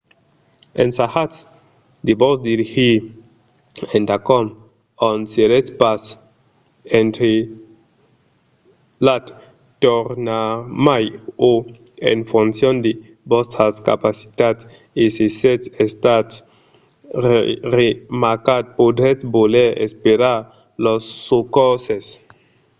[0.83, 1.37] ensajatz
[2.05, 2.95] de vos dirigir
[3.97, 4.45] endacòm
[5.07, 6.01] ont seretz pas
[7.01, 9.25] entrapelat
[9.83, 11.05] tornarmai
[11.49, 11.51] o
[12.11, 12.91] en foncion de
[13.31, 14.61] vòstras capacitats
[15.01, 16.27] e se sètz estat
[17.75, 20.39] remarcat podretz voler esperar
[20.85, 22.05] los socorses